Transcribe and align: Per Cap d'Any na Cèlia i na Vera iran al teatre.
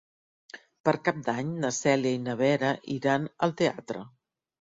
Per 0.87 0.93
Cap 1.09 1.19
d'Any 1.27 1.51
na 1.65 1.69
Cèlia 1.79 2.15
i 2.19 2.21
na 2.29 2.35
Vera 2.39 2.71
iran 2.95 3.29
al 3.49 3.55
teatre. 3.61 4.03